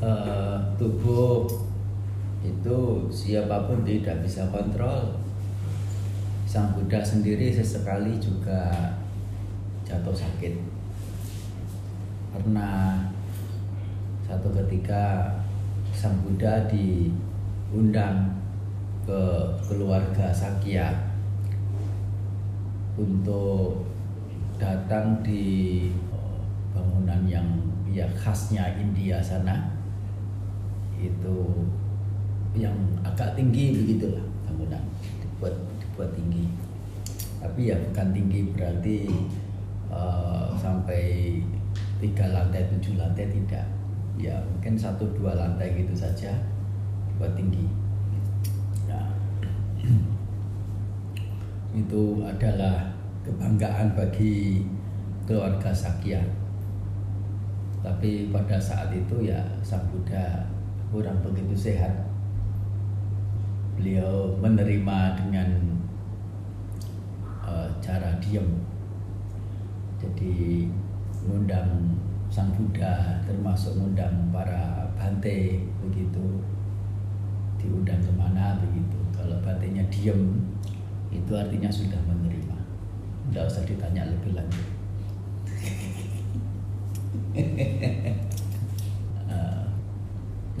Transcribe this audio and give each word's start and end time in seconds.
eh, 0.00 0.56
tubuh 0.80 1.44
itu 2.40 2.78
siapa 3.12 3.68
pun 3.68 3.84
tidak 3.84 4.24
bisa 4.24 4.48
kontrol. 4.48 5.20
Sang 6.50 6.74
Buddha 6.74 6.98
sendiri 7.04 7.54
sesekali 7.54 8.18
juga 8.18 8.90
jatuh 9.86 10.16
sakit. 10.16 10.58
Pernah 12.34 13.06
satu 14.26 14.50
ketika 14.64 15.30
Sang 15.94 16.16
Buddha 16.26 16.66
diundang 16.66 18.34
ke 19.06 19.22
keluarga 19.62 20.34
Sakya 20.34 20.90
untuk 22.98 23.86
datang 24.58 25.22
di 25.24 25.88
bangunan 26.74 27.24
yang 27.26 27.48
ya 27.90 28.06
khasnya 28.14 28.76
India 28.78 29.18
sana 29.18 29.79
itu 31.00 31.36
yang 32.52 32.76
agak 33.00 33.32
tinggi 33.38 33.72
begitulah 33.72 34.24
bangunan. 34.44 34.84
Dibuat 35.22 35.54
dibuat 35.80 36.10
tinggi. 36.12 36.50
Tapi 37.40 37.72
ya 37.72 37.76
bukan 37.80 38.08
tinggi 38.12 38.40
berarti 38.52 38.98
uh, 39.88 40.52
sampai 40.60 41.36
tiga 42.00 42.28
lantai 42.32 42.68
tujuh 42.76 43.00
lantai 43.00 43.32
tidak. 43.32 43.64
Ya 44.20 44.36
mungkin 44.44 44.76
satu 44.76 45.08
dua 45.16 45.32
lantai 45.32 45.72
gitu 45.80 45.96
saja 45.96 46.36
dibuat 47.08 47.32
tinggi. 47.32 47.64
Nah, 48.84 49.08
itu 51.80 52.02
adalah 52.26 52.92
kebanggaan 53.24 53.96
bagi 53.96 54.66
keluarga 55.24 55.72
Sakya. 55.72 56.20
Tapi 57.80 58.28
pada 58.28 58.60
saat 58.60 58.92
itu 58.92 59.24
ya 59.24 59.40
Sang 59.64 59.88
Buddha 59.88 60.44
kurang 60.90 61.22
begitu 61.22 61.54
sehat. 61.54 62.10
Beliau 63.78 64.34
menerima 64.42 64.98
dengan 65.22 65.48
uh, 67.46 67.70
cara 67.78 68.18
diam. 68.18 68.44
Jadi 70.02 70.66
mengundang 71.24 71.96
Sang 72.30 72.50
Buddha 72.54 73.22
termasuk 73.26 73.78
mengundang 73.78 74.34
para 74.34 74.90
bante 74.98 75.62
begitu. 75.86 76.42
Diundang 77.62 78.02
ke 78.02 78.12
mana 78.18 78.58
begitu. 78.58 78.98
Kalau 79.14 79.38
bantenya 79.46 79.86
diam 79.88 80.42
itu 81.14 81.32
artinya 81.34 81.70
sudah 81.70 81.98
menerima. 82.06 82.58
Tidak 83.30 83.46
usah 83.46 83.62
ditanya 83.62 84.10
lebih 84.10 84.34
lanjut 84.34 84.66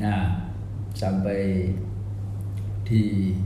nah, 0.00 0.48
sampai 0.96 1.70
di 2.82 3.36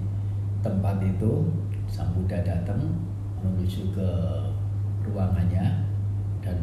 tempat 0.63 1.03
itu 1.05 1.51
Sang 1.91 2.11
Buddha 2.17 2.41
datang 2.41 2.81
menuju 3.45 3.93
ke 3.93 4.11
ruangannya 5.05 5.85
dan 6.41 6.57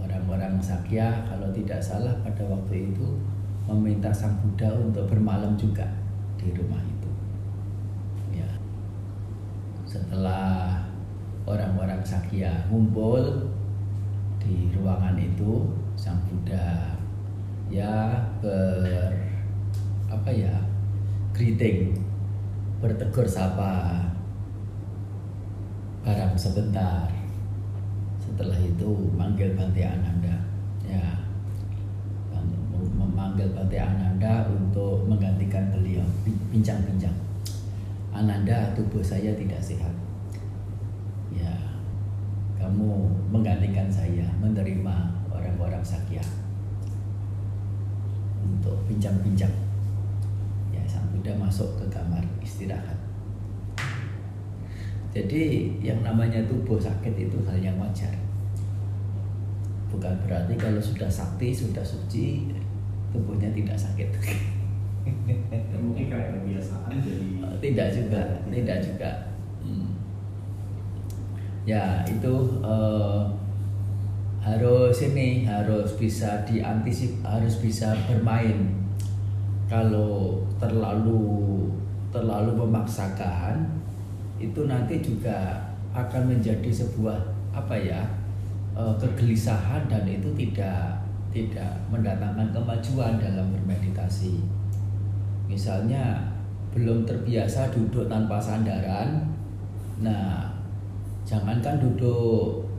orang-orang 0.00 0.58
Sakya 0.58 1.22
kalau 1.30 1.54
tidak 1.54 1.78
salah 1.78 2.18
pada 2.26 2.42
waktu 2.50 2.90
itu 2.90 3.06
meminta 3.70 4.10
Sang 4.10 4.40
Buddha 4.42 4.74
untuk 4.74 5.06
bermalam 5.06 5.54
juga 5.54 5.86
di 6.34 6.50
rumah 6.50 6.82
itu. 6.82 7.10
Ya. 8.34 8.50
Setelah 9.86 10.82
orang-orang 11.46 12.02
Sakya 12.02 12.66
ngumpul 12.68 13.52
di 14.40 14.72
ruangan 14.72 15.14
itu 15.20 15.68
sang 15.94 16.16
Buddha 16.26 16.96
ya 17.70 18.18
ber 18.42 19.14
apa 20.10 20.30
ya 20.34 20.50
greeting 21.30 21.94
bertegur 22.82 23.24
sapa 23.30 24.02
barang 26.02 26.34
sebentar. 26.34 27.06
Setelah 28.18 28.58
itu 28.58 28.90
manggil 29.14 29.54
Bante 29.54 29.86
Ananda. 29.86 30.34
Ya 30.82 31.22
memanggil 32.98 33.54
Bante 33.54 33.78
Ananda 33.78 34.50
untuk 34.50 35.06
menggantikan 35.06 35.70
beliau. 35.70 36.02
Bincang-bincang 36.50 37.14
Ananda 38.10 38.74
tubuh 38.74 39.04
saya 39.04 39.30
tidak 39.38 39.62
sehat. 39.62 39.94
Ya 41.30 41.54
kamu 42.58 43.06
menggantikan 43.30 43.86
saya 43.86 44.26
menerima 44.42 45.14
orang-orang 45.30 45.84
sakya 45.86 46.24
untuk 48.50 48.74
bincang-bincang. 48.90 49.52
Ya, 50.74 50.82
Sang 50.90 51.06
Buddha 51.14 51.34
masuk 51.38 51.78
ke 51.78 51.86
kamar 51.90 52.22
istirahat. 52.42 52.98
Jadi 55.10 55.74
yang 55.82 56.02
namanya 56.06 56.42
tubuh 56.46 56.78
sakit 56.78 57.14
itu 57.18 57.38
hal 57.46 57.58
yang 57.58 57.74
wajar. 57.78 58.14
Bukan 59.90 60.14
berarti 60.22 60.54
kalau 60.54 60.78
sudah 60.78 61.10
sakti, 61.10 61.50
sudah 61.50 61.82
suci, 61.82 62.50
tubuhnya 63.10 63.50
tidak 63.50 63.74
sakit. 63.74 64.06
Mungkin 65.82 66.06
kayak 66.06 66.38
kebiasaan 66.38 66.94
jadi 67.02 67.26
tidak 67.58 67.88
juga, 67.90 68.22
tidak 68.50 68.78
juga. 68.86 69.10
Hmm 69.66 70.00
ya 71.68 72.02
itu 72.08 72.32
uh, 72.64 73.28
harus 74.40 74.96
ini 75.04 75.44
harus 75.44 75.92
bisa 76.00 76.40
diantisip 76.48 77.20
harus 77.20 77.60
bisa 77.60 77.92
bermain. 78.08 78.72
Kalau 79.68 80.42
terlalu 80.56 81.68
terlalu 82.10 82.66
memaksakan 82.66 83.68
itu 84.40 84.66
nanti 84.66 84.98
juga 85.04 85.70
akan 85.92 86.34
menjadi 86.34 86.72
sebuah 86.72 87.20
apa 87.52 87.76
ya 87.76 88.02
uh, 88.74 88.96
kegelisahan 88.96 89.86
dan 89.86 90.08
itu 90.08 90.32
tidak 90.34 91.04
tidak 91.30 91.78
mendatangkan 91.92 92.50
kemajuan 92.50 93.20
dalam 93.20 93.52
bermeditasi. 93.54 94.42
Misalnya 95.46 96.30
belum 96.74 97.02
terbiasa 97.06 97.70
duduk 97.74 98.06
tanpa 98.06 98.38
sandaran 98.38 99.26
nah 100.00 100.48
jangankan 101.28 101.76
duduk 101.76 102.69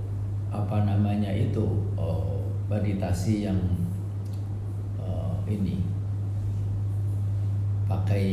apa 0.52 0.84
namanya 0.84 1.32
itu 1.32 1.64
oh, 1.96 2.44
meditasi 2.68 3.48
yang 3.48 3.58
oh, 5.00 5.40
ini 5.48 5.80
pakai 7.88 8.28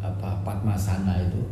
apa 0.00 0.40
padmasana 0.40 1.20
itu 1.20 1.44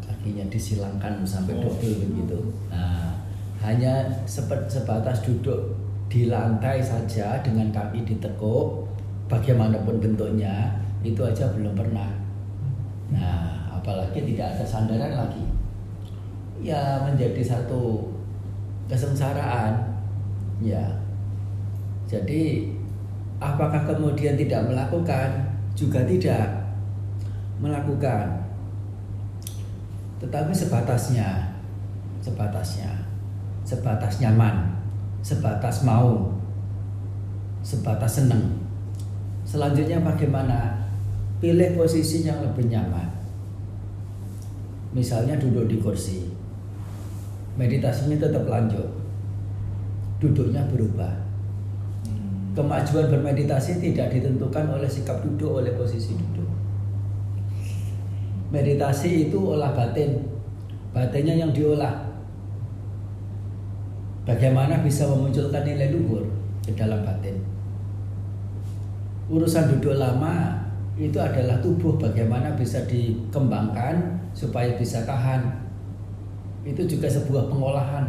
kakinya 0.00 0.48
disilangkan 0.48 1.20
sampai 1.20 1.52
oh. 1.60 1.68
double 1.68 1.94
begitu. 2.00 2.38
Nah 2.72 3.12
hanya 3.60 4.08
sebatas 4.24 5.20
duduk 5.24 5.76
di 6.08 6.28
lantai 6.28 6.80
saja 6.80 7.40
dengan 7.44 7.72
kaki 7.72 8.04
ditekuk 8.08 8.88
bagaimanapun 9.28 10.00
bentuknya 10.00 10.80
itu 11.04 11.20
aja 11.20 11.52
belum 11.52 11.76
pernah. 11.76 12.08
Nah 13.12 13.68
apalagi 13.72 14.24
tidak 14.32 14.56
ada 14.56 14.64
sandaran 14.64 15.12
lagi. 15.12 15.44
Ya 16.64 17.04
menjadi 17.04 17.44
satu 17.44 18.13
kesengsaraan. 18.90 19.72
Ya. 20.60 20.84
Jadi 22.04 22.72
apakah 23.40 23.84
kemudian 23.88 24.36
tidak 24.36 24.68
melakukan? 24.68 25.56
Juga 25.74 26.04
tidak 26.06 26.46
melakukan. 27.58 28.44
Tetapi 30.22 30.52
sebatasnya 30.54 31.52
sebatasnya 32.24 32.88
sebatas 33.68 34.16
nyaman 34.16 34.74
sebatas 35.24 35.80
mau 35.88 36.36
sebatas 37.64 38.20
seneng. 38.20 38.60
Selanjutnya 39.48 40.04
bagaimana? 40.04 40.84
Pilih 41.40 41.76
posisi 41.76 42.24
yang 42.24 42.40
lebih 42.40 42.68
nyaman. 42.68 43.08
Misalnya 44.92 45.36
duduk 45.40 45.68
di 45.68 45.76
kursi 45.80 46.33
meditasinya 47.54 48.18
tetap 48.18 48.44
lanjut. 48.46 48.86
Duduknya 50.18 50.66
berubah. 50.70 51.22
Hmm. 52.04 52.52
kemajuan 52.54 53.10
bermeditasi 53.10 53.80
tidak 53.80 54.12
ditentukan 54.14 54.64
oleh 54.70 54.88
sikap 54.88 55.22
duduk 55.22 55.62
oleh 55.62 55.72
posisi 55.74 56.14
duduk. 56.14 56.48
Meditasi 58.54 59.30
itu 59.30 59.38
olah 59.38 59.74
batin. 59.74 60.22
Batinnya 60.94 61.34
yang 61.34 61.50
diolah. 61.50 62.06
Bagaimana 64.24 64.80
bisa 64.80 65.10
memunculkan 65.10 65.66
nilai 65.66 65.90
luhur 65.90 66.24
ke 66.62 66.72
dalam 66.72 67.02
batin? 67.02 67.34
Urusan 69.26 69.74
duduk 69.74 69.98
lama 69.98 70.64
itu 70.94 71.18
adalah 71.18 71.58
tubuh. 71.58 71.98
Bagaimana 71.98 72.54
bisa 72.54 72.86
dikembangkan 72.86 74.22
supaya 74.32 74.78
bisa 74.78 75.02
tahan 75.02 75.63
itu 76.64 76.82
juga 76.88 77.06
sebuah 77.06 77.52
pengolahan 77.52 78.08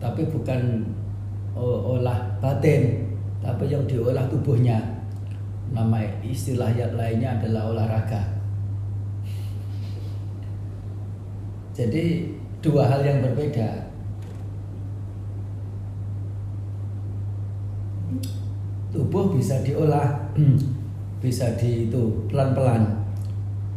tapi 0.00 0.24
bukan 0.28 0.88
olah 1.56 2.38
batin 2.40 3.08
tapi 3.38 3.70
yang 3.70 3.84
diolah 3.86 4.26
tubuhnya 4.26 4.98
nama 5.72 6.00
istilah 6.24 6.72
yang 6.72 6.96
lainnya 6.96 7.36
adalah 7.40 7.72
olahraga. 7.72 8.22
Jadi 11.76 12.34
dua 12.58 12.90
hal 12.90 13.06
yang 13.06 13.22
berbeda. 13.22 13.86
Tubuh 18.88 19.30
bisa 19.36 19.62
diolah, 19.62 20.32
bisa 21.22 21.54
di 21.54 21.86
itu 21.86 22.26
pelan-pelan. 22.26 22.98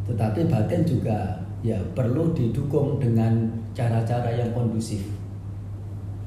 Tetapi 0.07 0.49
batin 0.49 0.81
juga 0.87 1.45
ya 1.61 1.77
perlu 1.93 2.33
didukung 2.33 2.97
dengan 2.97 3.60
cara-cara 3.71 4.29
yang 4.35 4.51
kondusif. 4.51 5.03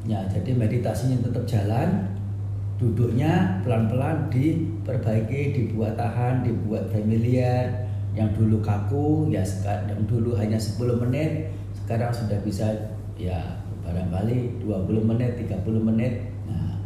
Ya, 0.04 0.20
jadi 0.28 0.52
meditasinya 0.52 1.16
tetap 1.24 1.48
jalan, 1.48 2.12
duduknya 2.76 3.64
pelan-pelan 3.64 4.28
diperbaiki, 4.28 5.56
dibuat 5.56 5.96
tahan, 5.96 6.44
dibuat 6.44 6.92
familiar. 6.92 7.88
Yang 8.14 8.38
dulu 8.38 8.62
kaku, 8.62 9.26
ya 9.34 9.42
sekarang 9.42 10.06
dulu 10.06 10.38
hanya 10.38 10.54
10 10.54 11.02
menit, 11.02 11.50
sekarang 11.74 12.14
sudah 12.14 12.38
bisa 12.46 12.94
ya 13.18 13.58
barangkali 13.82 14.62
20 14.62 15.02
menit, 15.02 15.34
30 15.34 15.82
menit. 15.82 16.30
Nah. 16.46 16.78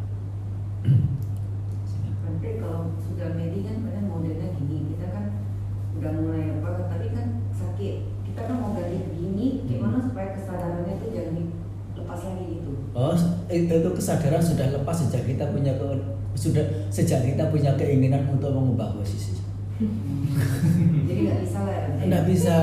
Nanti 2.25 2.49
kalau 2.57 2.97
sudah 2.97 3.37
medi 3.37 3.61
kan 3.61 3.85
modelnya 4.09 4.57
gini, 4.57 4.97
kita 4.97 5.07
kan 5.13 5.25
udah 6.01 6.11
mulai 6.17 6.49
apa, 6.65 6.89
tapi 6.89 7.13
kan 7.13 7.45
sakit. 7.53 8.09
Kita 8.25 8.41
kan 8.49 8.57
mau 8.57 8.73
ganti 8.73 9.05
begini, 9.13 9.69
gimana 9.69 10.01
supaya 10.01 10.33
kesadarannya 10.33 10.97
itu 10.97 11.07
jangan 11.13 11.35
dilepas 11.93 12.21
lagi 12.25 12.45
gitu. 12.57 12.73
Itu 13.67 13.91
kesadaran 13.91 14.39
sudah 14.39 14.71
lepas 14.71 14.95
sejak 14.95 15.27
kita 15.27 15.51
punya 15.51 15.75
ke, 15.75 15.89
sudah 16.39 16.63
sejak 16.93 17.25
kita 17.25 17.51
punya 17.51 17.75
keinginan 17.75 18.29
untuk 18.31 18.55
mengubah 18.55 18.95
posisi. 18.95 19.35
Jadi 21.09 21.21
nggak 21.27 21.41
bisa 21.43 21.59
lah. 21.67 21.75
ya. 21.75 21.89
Tidak 22.03 22.23
bisa. 22.27 22.57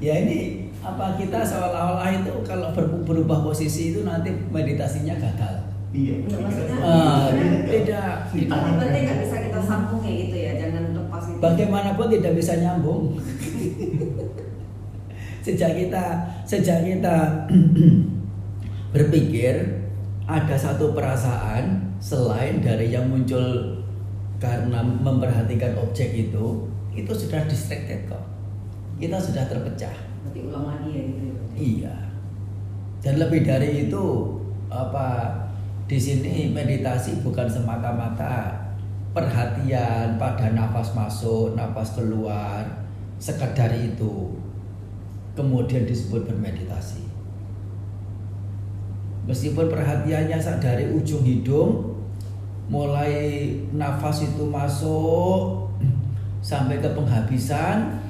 ya 0.00 0.14
ini 0.24 0.38
apa 0.80 1.12
kita 1.20 1.44
seolah-olah 1.44 2.08
itu 2.08 2.32
kalau 2.40 2.72
ber- 2.72 3.04
berubah 3.04 3.44
posisi 3.44 3.92
itu 3.92 4.00
nanti 4.04 4.32
meditasinya 4.48 5.12
gagal. 5.20 5.68
Iya. 5.90 6.24
Nggak, 6.24 6.38
maksudnya 6.40 6.76
sebenarnya 6.80 7.50
tidak. 7.68 8.14
Yang 8.32 8.76
penting 8.80 9.02
nggak 9.04 9.18
bisa 9.26 9.36
kita 9.44 9.60
sambung 9.60 10.00
kayak 10.00 10.16
gitu 10.24 10.36
ya, 10.38 10.52
jangan 10.56 10.84
lepas 10.96 11.22
itu. 11.28 11.38
Bagaimanapun 11.42 12.06
tidak 12.08 12.32
bisa 12.38 12.52
nyambung. 12.56 13.02
sejak 15.40 15.72
kita 15.76 16.04
sejak 16.44 16.84
kita 16.84 17.48
berpikir 18.94 19.80
ada 20.30 20.54
satu 20.54 20.94
perasaan 20.94 21.90
selain 21.98 22.62
dari 22.62 22.94
yang 22.94 23.10
muncul 23.10 23.76
karena 24.40 24.80
memperhatikan 24.80 25.76
objek 25.76 26.16
itu, 26.16 26.64
itu 26.96 27.12
sudah 27.12 27.44
distracted 27.44 28.08
kok. 28.08 28.24
Kita 28.96 29.20
sudah 29.20 29.44
terpecah. 29.46 29.92
Berarti 30.24 30.40
ulang 30.48 30.64
lagi 30.64 30.90
ya 30.96 31.02
gitu. 31.04 31.22
ya. 31.28 31.36
Iya. 31.60 31.96
Dan 33.00 33.14
lebih 33.20 33.44
dari 33.44 33.88
itu 33.88 34.04
apa 34.72 35.34
di 35.84 35.98
sini 36.00 36.52
meditasi 36.52 37.20
bukan 37.20 37.48
semata-mata 37.48 38.54
perhatian 39.12 40.16
pada 40.16 40.52
nafas 40.54 40.94
masuk, 40.96 41.52
nafas 41.58 41.96
keluar, 41.96 42.64
sekadar 43.20 43.72
itu. 43.76 44.36
Kemudian 45.40 45.88
disebut 45.88 46.28
bermeditasi. 46.28 47.00
Meskipun 49.24 49.72
perhatiannya 49.72 50.36
dari 50.60 50.92
ujung 50.92 51.24
hidung 51.24 51.96
mulai 52.68 53.48
nafas 53.72 54.28
itu 54.28 54.44
masuk 54.44 55.64
sampai 56.44 56.76
ke 56.84 56.92
penghabisan 56.92 58.04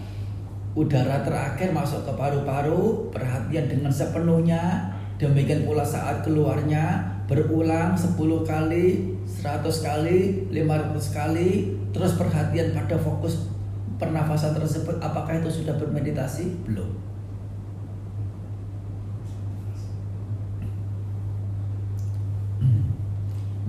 udara 0.74 1.22
terakhir 1.22 1.70
masuk 1.70 2.02
ke 2.02 2.12
paru-paru 2.18 3.10
perhatian 3.14 3.70
dengan 3.70 3.94
sepenuhnya 3.94 4.90
demikian 5.16 5.66
pula 5.66 5.86
saat 5.86 6.26
keluarnya 6.26 6.98
berulang 7.30 7.94
10 7.96 8.18
kali 8.42 9.14
100 9.22 9.64
kali 9.86 10.18
500 10.50 11.16
kali 11.16 11.50
terus 11.94 12.18
perhatian 12.18 12.74
pada 12.74 13.00
fokus 13.00 13.48
pernafasan 13.96 14.54
tersebut 14.54 15.00
apakah 15.00 15.40
itu 15.40 15.64
sudah 15.64 15.74
bermeditasi 15.80 16.68
belum 16.68 16.99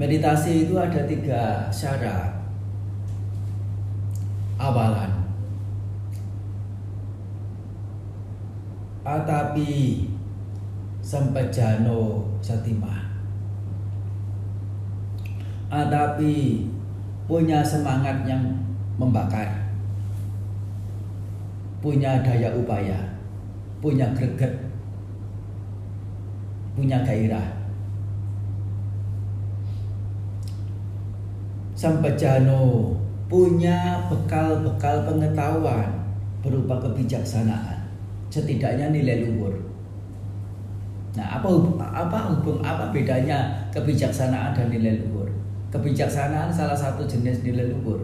meditasi 0.01 0.65
itu 0.65 0.73
ada 0.81 1.05
tiga 1.05 1.69
syarat. 1.69 2.33
Awalan. 4.57 5.29
Atapi 9.05 10.09
Sampajano 11.05 12.25
Satima. 12.41 13.13
Atapi 15.69 16.65
punya 17.29 17.61
semangat 17.61 18.25
yang 18.25 18.41
membakar. 18.97 19.69
Punya 21.77 22.25
daya 22.25 22.49
upaya. 22.57 22.97
Punya 23.81 24.09
greget. 24.17 24.53
Punya 26.73 27.05
gairah 27.05 27.60
Sampajano 31.81 32.93
punya 33.25 34.05
bekal-bekal 34.05 35.01
pengetahuan 35.01 35.89
berupa 36.45 36.77
kebijaksanaan 36.77 37.89
setidaknya 38.29 38.93
nilai 38.93 39.25
luhur. 39.25 39.57
Nah, 41.17 41.41
apa 41.41 41.49
apa 41.81 42.17
hubung 42.29 42.61
apa 42.61 42.93
bedanya 42.93 43.65
kebijaksanaan 43.73 44.53
dan 44.53 44.69
nilai 44.69 45.01
luhur? 45.01 45.25
Kebijaksanaan 45.73 46.53
salah 46.53 46.77
satu 46.77 47.01
jenis 47.09 47.41
nilai 47.41 47.73
luhur. 47.73 47.97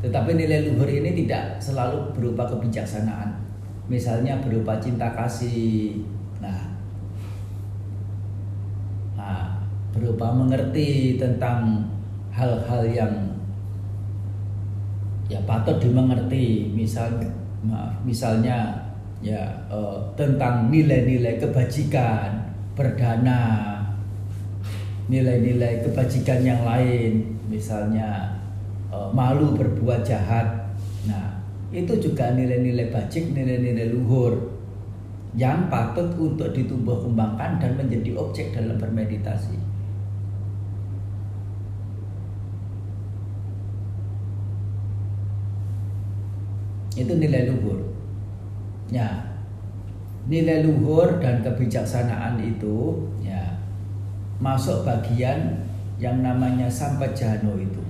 Tetapi 0.00 0.32
nilai 0.32 0.64
luhur 0.64 0.88
ini 0.88 1.12
tidak 1.12 1.60
selalu 1.60 2.16
berupa 2.16 2.48
kebijaksanaan. 2.48 3.36
Misalnya 3.84 4.40
berupa 4.40 4.80
cinta 4.80 5.12
kasih. 5.12 6.00
Nah, 6.40 6.72
nah 9.12 9.60
berupa 9.92 10.32
mengerti 10.32 11.20
tentang 11.20 11.97
hal-hal 12.38 12.82
yang 12.86 13.12
ya 15.26 15.42
patut 15.42 15.82
dimengerti. 15.82 16.70
Misal 16.70 17.18
maaf, 17.66 17.98
misalnya 18.06 18.78
ya 19.18 19.42
eh, 19.66 19.98
tentang 20.14 20.70
nilai-nilai 20.70 21.42
kebajikan 21.42 22.54
berdana 22.78 23.74
nilai-nilai 25.10 25.82
kebajikan 25.82 26.46
yang 26.46 26.62
lain. 26.62 27.34
Misalnya 27.50 28.38
eh, 28.94 29.08
malu 29.10 29.58
berbuat 29.58 30.06
jahat. 30.06 30.46
Nah 31.10 31.42
itu 31.74 31.98
juga 31.98 32.32
nilai-nilai 32.32 32.88
bajik 32.94 33.34
nilai-nilai 33.34 33.92
luhur 33.92 34.56
yang 35.36 35.68
patut 35.68 36.16
untuk 36.16 36.56
ditumbuh 36.56 37.04
kembangkan 37.04 37.60
dan 37.60 37.76
menjadi 37.76 38.16
objek 38.16 38.56
dalam 38.56 38.80
bermeditasi 38.80 39.67
itu 46.98 47.12
nilai 47.14 47.46
luhur. 47.54 47.78
Ya, 48.90 49.38
nilai 50.26 50.66
luhur 50.66 51.22
dan 51.22 51.40
kebijaksanaan 51.46 52.42
itu 52.42 53.06
ya 53.22 53.54
masuk 54.42 54.82
bagian 54.82 55.62
yang 56.02 56.22
namanya 56.22 56.66
sampajano 56.66 57.54
itu 57.54 57.82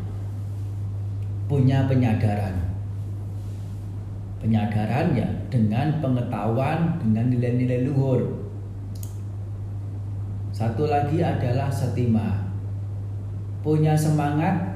punya 1.49 1.89
penyadaran. 1.89 2.55
Penyadaran 4.39 5.17
ya 5.17 5.27
dengan 5.49 5.99
pengetahuan 5.99 7.01
dengan 7.01 7.33
nilai-nilai 7.33 7.89
luhur. 7.89 8.45
Satu 10.53 10.87
lagi 10.87 11.25
adalah 11.25 11.73
setima. 11.73 12.47
Punya 13.65 13.97
semangat 13.99 14.68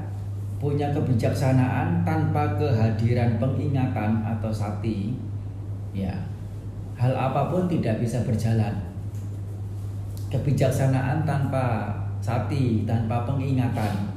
punya 0.63 0.95
kebijaksanaan 0.95 2.07
tanpa 2.07 2.55
kehadiran 2.55 3.35
pengingatan 3.35 4.23
atau 4.23 4.47
sati 4.47 5.11
ya 5.91 6.15
hal 6.95 7.11
apa 7.11 7.51
pun 7.51 7.67
tidak 7.67 7.99
bisa 7.99 8.23
berjalan. 8.23 8.71
Kebijaksanaan 10.31 11.27
tanpa 11.27 11.91
sati 12.23 12.87
tanpa 12.87 13.27
pengingatan 13.27 14.15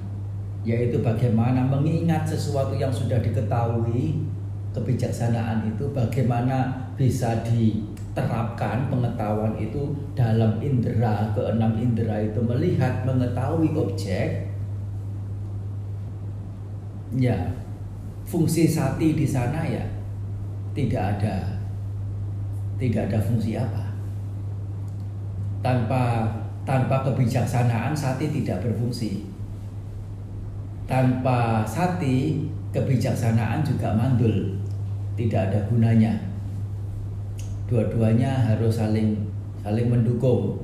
yaitu 0.62 1.02
bagaimana 1.02 1.66
mengingat 1.66 2.22
sesuatu 2.22 2.78
yang 2.78 2.94
sudah 2.94 3.18
diketahui 3.18 4.22
kebijaksanaan 4.70 5.66
itu 5.66 5.90
bagaimana 5.90 6.86
bisa 6.94 7.42
di 7.42 7.82
terapkan 8.14 8.88
pengetahuan 8.88 9.58
itu 9.58 9.92
dalam 10.16 10.62
indera 10.62 11.34
keenam 11.36 11.74
indera 11.76 12.22
itu 12.22 12.40
melihat 12.40 13.04
mengetahui 13.04 13.76
objek 13.76 14.55
ya 17.14 17.36
fungsi 18.26 18.66
sati 18.66 19.14
di 19.14 19.22
sana 19.22 19.62
ya 19.62 19.86
tidak 20.74 21.18
ada 21.18 21.56
tidak 22.76 23.08
ada 23.08 23.18
fungsi 23.24 23.56
apa. 23.56 23.84
Tanpa 25.64 26.28
tanpa 26.62 27.02
kebijaksanaan 27.06 27.96
sati 27.96 28.28
tidak 28.28 28.60
berfungsi. 28.62 29.24
Tanpa 30.86 31.66
sati 31.66 32.46
kebijaksanaan 32.70 33.64
juga 33.64 33.96
mandul 33.96 34.54
tidak 35.16 35.50
ada 35.50 35.60
gunanya. 35.66 36.12
Dua-duanya 37.66 38.30
harus 38.52 38.78
saling 38.78 39.16
saling 39.64 39.88
mendukung. 39.90 40.62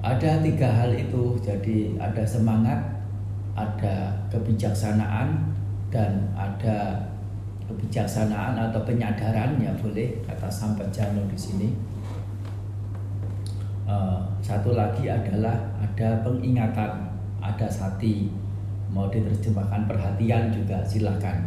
Ada 0.00 0.40
tiga 0.40 0.68
hal 0.68 0.96
itu, 0.96 1.36
jadi 1.44 1.92
ada 2.00 2.24
semangat, 2.24 2.80
ada 3.54 4.26
kebijaksanaan, 4.30 5.50
dan 5.90 6.30
ada 6.38 7.10
kebijaksanaan 7.66 8.58
atau 8.58 8.82
penyadaran 8.86 9.58
ya 9.58 9.70
boleh 9.78 10.22
kata 10.26 10.50
Sampajano 10.50 11.26
di 11.30 11.38
sini. 11.38 11.68
Uh, 13.90 14.22
satu 14.38 14.78
lagi 14.78 15.10
adalah 15.10 15.58
ada 15.82 16.22
pengingatan, 16.22 17.10
ada 17.42 17.66
sati, 17.66 18.30
mau 18.86 19.10
diterjemahkan 19.10 19.90
perhatian 19.90 20.54
juga 20.54 20.78
silahkan. 20.86 21.42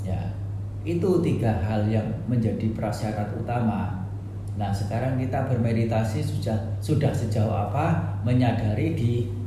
Ya, 0.00 0.32
itu 0.88 1.20
tiga 1.20 1.52
hal 1.52 1.84
yang 1.88 2.08
menjadi 2.24 2.72
prasyarat 2.72 3.28
utama. 3.36 4.08
Nah, 4.56 4.72
sekarang 4.72 5.20
kita 5.20 5.44
bermeditasi 5.52 6.24
sudah 6.24 6.56
sudah 6.80 7.12
sejauh 7.12 7.52
apa 7.52 8.16
menyadari 8.24 8.96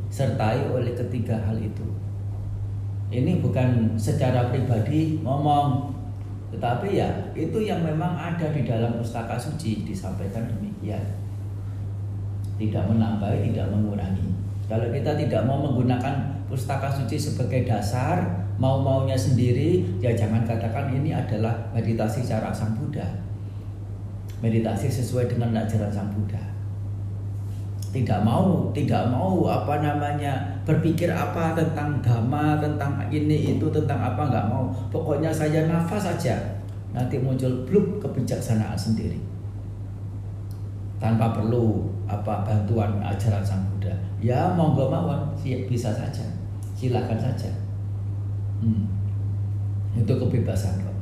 disertai 0.09 0.73
oleh 0.73 0.97
ketiga 0.97 1.37
hal 1.37 1.55
itu. 1.61 1.85
Ini 3.09 3.41
bukan 3.41 3.93
secara 3.97 4.49
pribadi 4.49 5.21
ngomong, 5.21 5.93
tetapi 6.53 6.97
ya 6.97 7.09
itu 7.37 7.57
yang 7.61 7.85
memang 7.85 8.17
ada 8.17 8.49
di 8.49 8.65
dalam 8.65 8.97
pustaka 8.97 9.37
suci 9.37 9.85
disampaikan 9.85 10.49
demikian. 10.49 11.01
Tidak 12.57 12.83
menambah, 12.89 13.31
tidak 13.39 13.69
mengurangi. 13.71 14.29
Kalau 14.69 14.89
kita 14.93 15.15
tidak 15.17 15.41
mau 15.47 15.61
menggunakan 15.65 16.45
pustaka 16.45 16.91
suci 16.91 17.17
sebagai 17.17 17.65
dasar, 17.65 18.45
mau-maunya 18.61 19.15
sendiri, 19.15 19.81
ya 20.03 20.13
jangan 20.13 20.45
katakan 20.45 20.93
ini 20.93 21.15
adalah 21.15 21.55
meditasi 21.73 22.21
cara 22.25 22.53
Sang 22.53 22.77
Buddha. 22.77 23.05
Meditasi 24.43 24.91
sesuai 24.91 25.31
dengan 25.31 25.55
ajaran 25.55 25.89
Sang 25.89 26.11
Buddha. 26.13 26.48
Tidak 27.89 28.21
mau, 28.21 28.69
tidak 28.69 29.09
mau 29.09 29.49
apa 29.49 29.81
namanya 29.81 30.61
berpikir 30.61 31.09
apa 31.09 31.57
tentang 31.57 31.97
dhamma, 32.05 32.61
tentang 32.61 33.01
ini 33.09 33.57
itu, 33.57 33.65
tentang 33.73 33.97
apa 33.97 34.29
nggak 34.29 34.45
mau. 34.45 34.69
Pokoknya 34.93 35.33
saya 35.33 35.65
nafas 35.65 36.05
saja. 36.05 36.37
Nanti 36.93 37.17
muncul 37.17 37.65
bluk 37.65 37.97
kebijaksanaan 38.01 38.77
sendiri. 38.77 39.17
Tanpa 41.01 41.33
perlu 41.33 41.89
apa 42.05 42.45
bantuan 42.45 43.01
ajaran 43.01 43.41
Sang 43.41 43.65
Buddha. 43.73 43.93
Ya 44.21 44.53
monggo 44.53 44.89
mawon, 44.91 45.33
bisa 45.41 45.89
saja. 45.89 46.25
Silakan 46.77 47.17
saja 47.17 47.49
hmm. 48.63 48.85
itu 49.99 50.13
kebebasan 50.13 50.83
kok 50.83 50.97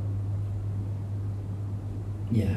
ya 2.34 2.50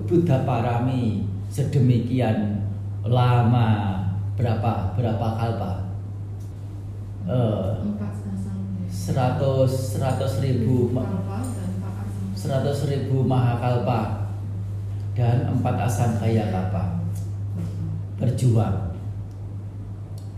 Buddha 0.00 0.44
Parami 0.48 1.28
sedemikian 1.52 2.64
lama. 3.04 3.68
Berapa? 4.36 4.96
Berapa 4.96 5.26
kalpa 5.36 5.90
seratus 8.90 9.72
seratus 9.96 10.42
ribu 10.42 10.90
seratus 12.34 12.88
ribu 12.88 13.22
mahakalpa 13.22 14.32
dan 15.14 15.46
empat 15.50 15.76
asan 15.86 16.16
kaya 16.18 16.48
kalpa 16.48 16.98
berjuang. 18.16 18.96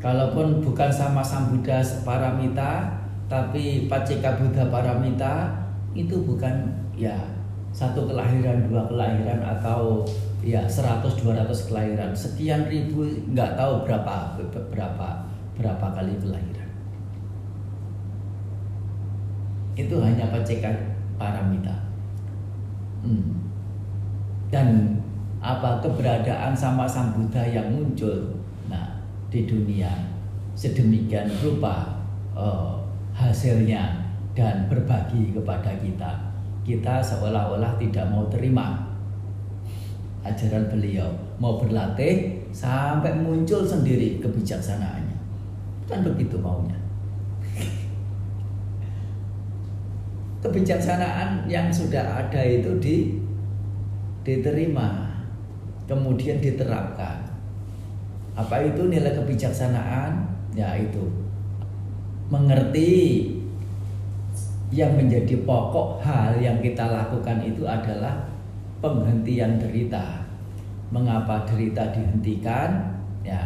Kalaupun 0.02 0.59
bukan 0.66 0.90
sama 0.90 1.23
sang 1.23 1.54
Buddha 1.54 1.78
Paramita 2.02 3.02
tapi 3.31 3.87
Paceka 3.87 4.35
Buddha 4.35 4.66
Paramita 4.66 5.62
itu 5.95 6.26
bukan 6.26 6.75
ya 6.99 7.14
satu 7.71 8.11
kelahiran 8.11 8.66
dua 8.66 8.90
kelahiran 8.90 9.38
atau 9.47 10.02
ya 10.43 10.67
100 10.67 11.07
200 11.23 11.69
kelahiran. 11.71 12.11
Sekian 12.13 12.67
ribu 12.67 13.07
nggak 13.33 13.55
tahu 13.55 13.87
berapa 13.87 14.37
berapa 14.71 15.09
berapa 15.55 15.87
kali 15.95 16.15
kelahiran. 16.19 16.71
Itu 19.73 19.97
hanya 20.05 20.29
Paceka 20.29 20.69
Paramita 21.17 21.73
hmm. 23.07 23.33
dan 24.53 25.01
apa 25.41 25.81
keberadaan 25.81 26.53
sama 26.53 26.85
sang 26.85 27.17
Buddha 27.17 27.41
yang 27.47 27.73
muncul? 27.73 28.37
Nah 28.69 29.01
di 29.33 29.49
dunia 29.49 29.89
sedemikian 30.53 31.27
rupa 31.41 32.05
uh, 32.37 32.77
hasilnya 33.17 34.05
dan 34.37 34.69
berbagi 34.69 35.33
kepada 35.33 35.73
kita. 35.81 36.13
Kita 36.63 37.03
seolah-olah 37.03 37.75
tidak 37.81 38.07
mau 38.13 38.29
terima 38.31 38.92
ajaran 40.23 40.71
beliau, 40.71 41.11
mau 41.43 41.59
berlatih 41.59 42.47
sampai 42.55 43.14
muncul 43.19 43.67
sendiri 43.67 44.23
kebijaksanaannya. 44.23 45.19
Kan 45.91 46.07
begitu 46.07 46.38
maunya. 46.38 46.79
Kebijaksanaan 50.43 51.47
yang 51.47 51.71
sudah 51.71 52.02
ada 52.26 52.43
itu 52.43 52.75
di 52.83 52.97
diterima, 54.26 55.11
kemudian 55.87 56.43
diterapkan. 56.43 57.23
Apa 58.35 58.62
itu 58.67 58.91
nilai 58.91 59.14
kebijaksanaan? 59.14 60.31
Ya 60.52 60.76
itu 60.76 61.23
mengerti 62.33 63.29
yang 64.73 64.97
menjadi 64.97 65.45
pokok 65.45 66.00
hal 66.00 66.41
yang 66.41 66.57
kita 66.64 66.88
lakukan 66.88 67.45
itu 67.45 67.69
adalah 67.69 68.32
penghentian 68.83 69.62
derita. 69.62 70.27
Mengapa 70.93 71.49
derita 71.49 71.89
dihentikan? 71.95 72.93
Ya, 73.23 73.41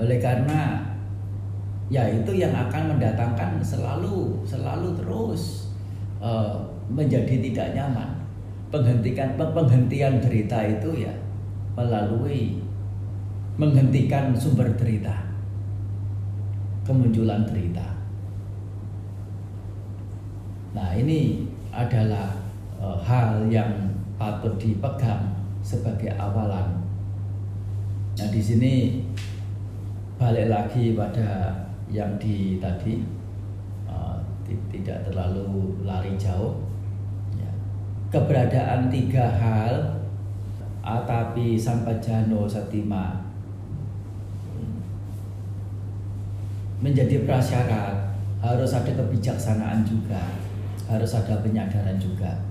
oleh 0.00 0.18
karena 0.18 0.82
ya 1.86 2.10
itu 2.10 2.34
yang 2.34 2.50
akan 2.50 2.96
mendatangkan 2.96 3.62
selalu 3.62 4.42
selalu 4.42 4.96
terus 4.98 5.70
uh, 6.18 6.58
menjadi 6.90 7.38
tidak 7.38 7.76
nyaman. 7.76 8.10
Penghentikan 8.72 9.38
penghentian 9.38 10.18
derita 10.18 10.58
itu 10.66 11.06
ya 11.06 11.14
melalui 11.78 12.58
menghentikan 13.56 14.34
sumber 14.34 14.74
derita 14.74 15.26
kemunculan 16.86 17.42
derita. 17.42 17.98
Nah, 20.76 20.94
ini 20.94 21.42
adalah 21.74 22.45
e, 22.76 22.86
hal 23.04 23.44
yang 23.48 23.70
patut 24.16 24.56
dipegang 24.56 25.36
sebagai 25.60 26.12
awalan. 26.16 26.80
Nah, 28.16 28.28
di 28.32 28.40
sini 28.40 29.04
balik 30.16 30.48
lagi 30.48 30.96
pada 30.96 31.52
yang 31.92 32.16
di 32.16 32.56
tadi 32.62 33.04
e, 33.84 33.96
tidak 34.46 35.04
terlalu 35.10 35.80
lari 35.84 36.16
jauh. 36.16 36.56
Ya. 37.36 37.52
Keberadaan 38.14 38.88
tiga 38.88 39.26
hal 39.26 39.96
Atapi 40.86 41.58
Sampajano 41.58 42.46
Satima 42.46 43.26
menjadi 46.78 47.26
prasyarat 47.26 48.14
harus 48.38 48.70
ada 48.70 48.92
kebijaksanaan 48.94 49.82
juga 49.82 50.22
harus 50.86 51.10
ada 51.18 51.42
penyadaran 51.42 51.98
juga 51.98 52.45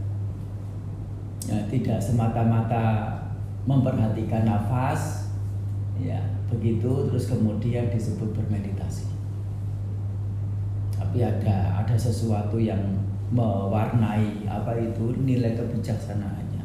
ya, 1.46 1.58
tidak 1.70 2.00
semata-mata 2.02 3.16
memperhatikan 3.66 4.46
nafas 4.46 5.34
ya 5.98 6.22
begitu 6.52 7.10
terus 7.10 7.25
kemudian 7.32 7.90
disebut 7.90 8.30
bermeditasi. 8.36 9.10
Tapi 10.96 11.18
ada 11.24 11.82
ada 11.82 11.96
sesuatu 11.96 12.62
yang 12.62 12.82
mewarnai 13.34 14.46
apa 14.46 14.78
itu 14.78 15.18
nilai 15.18 15.58
kebijaksanaannya. 15.58 16.64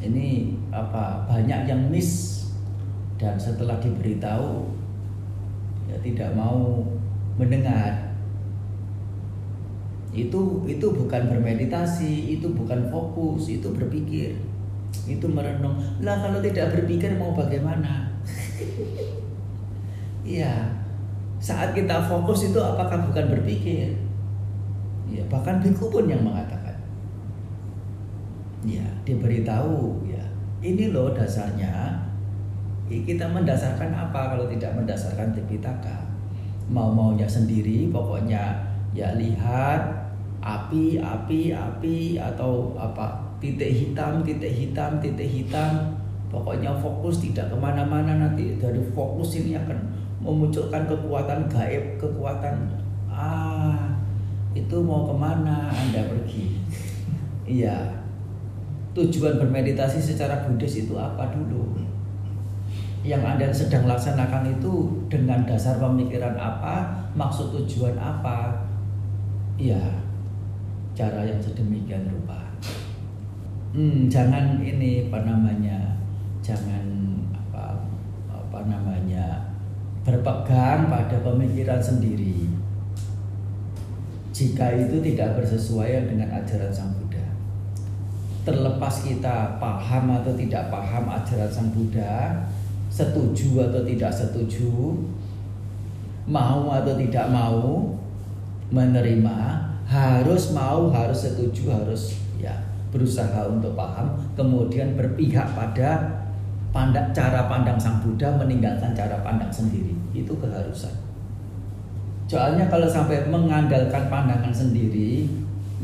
Ini 0.00 0.28
apa 0.70 1.26
banyak 1.26 1.60
yang 1.66 1.90
miss 1.90 2.40
dan 3.20 3.36
setelah 3.36 3.76
diberitahu 3.82 4.64
ya 5.90 5.96
tidak 6.00 6.30
mau 6.32 6.86
mendengar 7.36 8.09
Itu 10.10 10.66
itu 10.66 10.86
bukan 10.90 11.30
bermeditasi, 11.30 12.34
itu 12.38 12.50
bukan 12.50 12.90
fokus, 12.90 13.46
itu 13.46 13.70
berpikir. 13.70 14.34
Itu 15.06 15.30
merenung. 15.30 15.78
Lah 16.02 16.18
kalau 16.18 16.42
tidak 16.42 16.74
berpikir 16.74 17.14
mau 17.18 17.34
bagaimana? 17.34 18.10
Iya. 20.20 20.76
Saat 21.40 21.72
kita 21.72 22.04
fokus 22.04 22.52
itu 22.52 22.60
apakah 22.60 23.08
bukan 23.08 23.32
berpikir? 23.32 23.96
Ya, 25.08 25.24
bahkan 25.32 25.58
biku 25.58 25.88
pun 25.88 26.04
yang 26.06 26.20
mengatakan. 26.20 26.76
Ya, 28.62 28.84
diberitahu 29.08 30.04
ya. 30.04 30.20
Ini 30.60 30.92
loh 30.92 31.16
dasarnya. 31.16 32.04
Kita 32.86 33.24
mendasarkan 33.32 33.90
apa 33.96 34.36
kalau 34.36 34.46
tidak 34.52 34.76
mendasarkan 34.76 35.32
Tripitaka? 35.32 36.04
Mau-maunya 36.68 37.26
sendiri, 37.26 37.88
pokoknya 37.88 38.70
ya 38.90 39.14
lihat 39.14 40.00
api, 40.40 40.98
api, 40.98 41.52
api 41.52 42.16
atau 42.16 42.74
apa 42.74 43.20
titik 43.38 43.70
hitam, 43.70 44.24
titik 44.24 44.52
hitam, 44.52 44.98
titik 44.98 45.28
hitam. 45.28 45.96
Pokoknya 46.30 46.70
fokus 46.78 47.18
tidak 47.18 47.50
ke 47.50 47.56
mana-mana 47.58 48.14
nanti 48.14 48.54
dari 48.54 48.78
fokus 48.94 49.34
ini 49.34 49.58
akan 49.58 49.78
memunculkan 50.22 50.86
kekuatan 50.86 51.50
gaib, 51.50 51.98
kekuatan 51.98 52.70
ah 53.10 53.90
itu 54.54 54.78
mau 54.78 55.06
ke 55.10 55.14
mana 55.14 55.70
anda 55.70 56.02
pergi? 56.06 56.46
Iya. 57.50 57.98
Tujuan 58.94 59.42
bermeditasi 59.42 59.98
secara 59.98 60.46
Buddhis 60.46 60.86
itu 60.86 60.94
apa 60.94 61.34
dulu? 61.34 61.82
Yang 63.02 63.22
anda 63.26 63.46
sedang 63.50 63.90
laksanakan 63.90 64.54
itu 64.54 65.02
dengan 65.10 65.42
dasar 65.42 65.82
pemikiran 65.82 66.38
apa? 66.38 66.94
Maksud 67.18 67.50
tujuan 67.58 67.98
apa? 67.98 68.69
Iya. 69.60 69.84
Cara 70.96 71.28
yang 71.28 71.36
sedemikian 71.36 72.08
rupa. 72.08 72.48
Hmm, 73.76 74.08
jangan 74.08 74.56
ini 74.64 75.12
apa 75.12 75.20
namanya? 75.28 76.00
Jangan 76.40 76.84
apa 77.36 77.84
apa 78.32 78.60
namanya? 78.64 79.50
berpegang 80.00 80.88
pada 80.88 81.20
pemikiran 81.20 81.76
sendiri 81.76 82.48
jika 84.32 84.72
itu 84.72 85.04
tidak 85.04 85.36
bersesuaian 85.36 86.08
dengan 86.08 86.32
ajaran 86.32 86.72
Sang 86.72 86.96
Buddha. 86.96 87.28
Terlepas 88.48 89.04
kita 89.04 89.60
paham 89.60 90.16
atau 90.16 90.32
tidak 90.32 90.72
paham 90.72 91.04
ajaran 91.12 91.52
Sang 91.52 91.68
Buddha, 91.76 92.48
setuju 92.88 93.68
atau 93.68 93.84
tidak 93.84 94.08
setuju, 94.08 94.96
mau 96.24 96.72
atau 96.72 96.96
tidak 96.96 97.28
mau 97.28 97.92
menerima, 98.70 99.38
harus 99.90 100.54
mau, 100.54 100.88
harus 100.94 101.26
setuju, 101.26 101.74
harus 101.74 102.16
ya 102.38 102.54
berusaha 102.90 103.46
untuk 103.50 103.74
paham, 103.74 104.14
kemudian 104.34 104.98
berpihak 104.98 105.54
pada 105.54 106.22
pandang, 106.70 107.10
cara 107.10 107.46
pandang 107.50 107.78
Sang 107.78 108.02
Buddha 108.02 108.34
meninggalkan 108.34 108.94
cara 108.94 109.18
pandang 109.22 109.50
sendiri. 109.50 109.94
Itu 110.14 110.34
keharusan. 110.38 110.94
Soalnya 112.30 112.70
kalau 112.70 112.86
sampai 112.86 113.26
mengandalkan 113.26 114.06
pandangan 114.06 114.54
sendiri, 114.54 115.26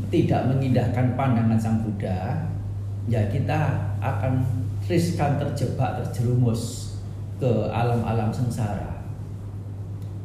tidak 0.07 0.47
mengindahkan 0.47 1.15
pandangan 1.19 1.59
Sang 1.59 1.83
Buddha, 1.83 2.47
ya 3.11 3.27
kita 3.27 3.91
akan 3.99 4.43
riskan 4.87 5.35
terjebak, 5.35 5.99
terjerumus 5.99 6.95
ke 7.37 7.51
alam-alam 7.71 8.31
sengsara. 8.31 8.96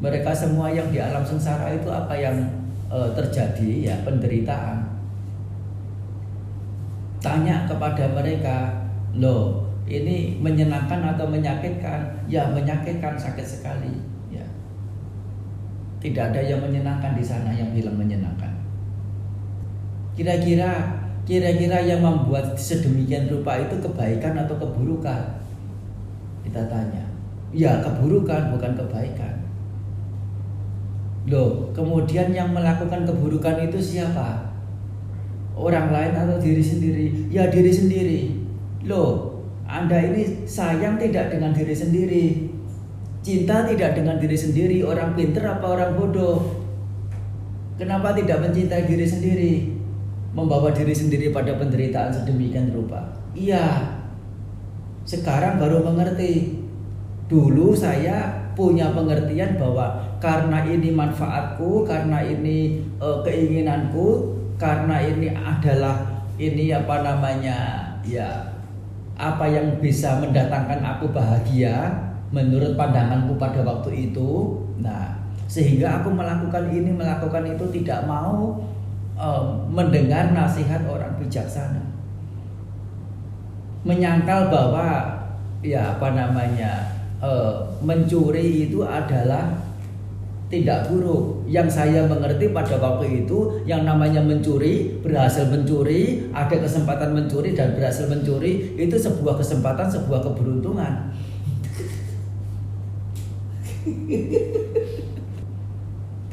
Mereka 0.03 0.35
semua 0.35 0.75
yang 0.75 0.91
di 0.91 0.99
alam 0.99 1.23
sengsara 1.23 1.71
itu 1.71 1.87
apa 1.87 2.11
yang 2.19 2.35
e, 2.91 2.99
terjadi 3.15 3.71
ya 3.87 3.95
penderitaan. 4.03 4.83
Tanya 7.23 7.71
kepada 7.71 8.11
mereka, 8.11 8.83
loh 9.15 9.71
ini 9.87 10.43
menyenangkan 10.43 11.15
atau 11.15 11.31
menyakitkan? 11.31 12.27
Ya 12.27 12.51
menyakitkan 12.51 13.15
sakit 13.15 13.47
sekali 13.47 14.13
tidak 16.03 16.35
ada 16.35 16.43
yang 16.43 16.59
menyenangkan 16.59 17.15
di 17.15 17.23
sana 17.23 17.55
yang 17.55 17.71
bilang 17.71 17.95
menyenangkan. 17.95 18.51
Kira-kira 20.19 20.99
kira-kira 21.23 21.79
yang 21.79 22.03
membuat 22.03 22.59
sedemikian 22.59 23.31
rupa 23.31 23.55
itu 23.63 23.79
kebaikan 23.79 24.35
atau 24.35 24.59
keburukan? 24.59 25.39
Kita 26.43 26.67
tanya. 26.67 27.07
Ya, 27.55 27.79
keburukan 27.79 28.51
bukan 28.51 28.75
kebaikan. 28.75 29.42
Loh, 31.31 31.71
kemudian 31.71 32.35
yang 32.35 32.51
melakukan 32.51 33.07
keburukan 33.07 33.69
itu 33.71 33.79
siapa? 33.79 34.51
Orang 35.55 35.95
lain 35.95 36.15
atau 36.17 36.41
diri 36.43 36.65
sendiri? 36.65 37.31
Ya, 37.31 37.47
diri 37.47 37.71
sendiri. 37.71 38.21
Loh, 38.89 39.43
Anda 39.69 40.03
ini 40.03 40.43
sayang 40.49 40.99
tidak 40.99 41.31
dengan 41.31 41.55
diri 41.55 41.75
sendiri, 41.77 42.25
Cinta 43.23 43.63
tidak 43.63 43.95
dengan 43.95 44.19
diri 44.19 44.35
sendiri, 44.35 44.83
orang 44.83 45.15
pinter 45.15 45.47
apa 45.47 45.63
orang 45.63 45.95
bodoh? 45.95 46.43
Kenapa 47.79 48.19
tidak 48.19 48.43
mencintai 48.43 48.83
diri 48.83 49.07
sendiri? 49.07 49.53
Membawa 50.35 50.75
diri 50.75 50.91
sendiri 50.91 51.31
pada 51.31 51.55
penderitaan 51.55 52.11
sedemikian 52.11 52.75
rupa. 52.75 53.15
Iya, 53.39 53.95
sekarang 55.07 55.63
baru 55.63 55.87
mengerti. 55.87 56.67
Dulu 57.31 57.79
saya 57.79 58.51
punya 58.59 58.91
pengertian 58.91 59.55
bahwa 59.55 60.03
karena 60.23 60.63
ini 60.63 60.95
manfaatku, 60.95 61.83
karena 61.83 62.23
ini 62.23 62.79
e, 63.03 63.09
keinginanku, 63.27 64.39
karena 64.55 65.03
ini 65.03 65.35
adalah 65.35 65.99
ini 66.39 66.71
apa 66.71 67.03
namanya 67.03 67.59
ya 68.07 68.55
apa 69.19 69.51
yang 69.51 69.83
bisa 69.83 70.23
mendatangkan 70.23 70.79
aku 70.79 71.11
bahagia 71.11 71.91
menurut 72.31 72.79
pandanganku 72.79 73.35
pada 73.35 73.67
waktu 73.67 74.15
itu. 74.15 74.63
Nah 74.79 75.19
sehingga 75.51 76.01
aku 76.01 76.15
melakukan 76.15 76.71
ini 76.71 76.95
melakukan 76.95 77.43
itu 77.45 77.83
tidak 77.83 78.07
mau 78.07 78.63
um, 79.19 79.45
mendengar 79.75 80.31
nasihat 80.31 80.87
orang 80.87 81.19
bijaksana. 81.19 81.83
Menyangkal 83.83 84.47
bahwa 84.47 85.19
ya 85.67 85.99
apa 85.99 86.15
namanya 86.15 86.95
uh, 87.19 87.67
mencuri 87.83 88.71
itu 88.71 88.87
adalah 88.87 89.72
tidak 90.53 90.93
buruk. 90.93 91.49
Yang 91.49 91.81
saya 91.81 92.05
mengerti 92.05 92.53
pada 92.53 92.77
waktu 92.77 93.25
itu 93.25 93.65
yang 93.65 93.89
namanya 93.89 94.21
mencuri, 94.21 95.01
berhasil 95.01 95.49
mencuri, 95.49 96.29
ada 96.37 96.53
kesempatan 96.61 97.17
mencuri 97.17 97.57
dan 97.57 97.73
berhasil 97.73 98.05
mencuri 98.05 98.77
itu 98.77 99.01
sebuah 99.01 99.41
kesempatan, 99.41 99.89
sebuah 99.89 100.21
keberuntungan. 100.21 101.09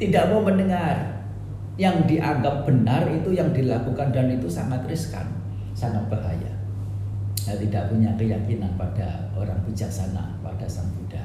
Tidak 0.00 0.24
mau 0.32 0.44
mendengar 0.44 1.24
yang 1.80 2.04
dianggap 2.04 2.68
benar 2.68 3.08
itu 3.08 3.32
yang 3.32 3.52
dilakukan 3.56 4.12
dan 4.12 4.28
itu 4.28 4.48
sangat 4.48 4.84
riskan, 4.84 5.24
sangat 5.72 6.04
bahaya. 6.12 6.52
Saya 7.40 7.56
tidak 7.56 7.88
punya 7.88 8.12
keyakinan 8.20 8.76
pada 8.76 9.32
orang 9.32 9.56
bijaksana, 9.64 10.36
pada 10.44 10.68
Sang 10.68 10.92
Buddha. 10.92 11.24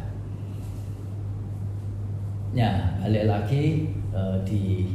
Ya, 2.56 2.96
balik 3.04 3.28
lagi 3.28 3.92
uh, 4.16 4.40
di 4.48 4.88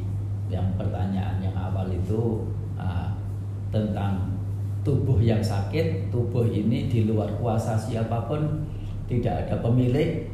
yang 0.48 0.64
pertanyaan 0.80 1.44
yang 1.44 1.52
awal 1.52 1.92
itu 1.92 2.48
uh, 2.80 3.12
tentang 3.68 4.32
tubuh 4.80 5.20
yang 5.20 5.44
sakit, 5.44 6.08
tubuh 6.08 6.48
ini 6.48 6.88
di 6.88 7.04
luar 7.04 7.28
kuasa 7.36 7.76
siapa 7.76 8.24
pun, 8.24 8.64
tidak 9.04 9.44
ada 9.44 9.60
pemilik, 9.60 10.24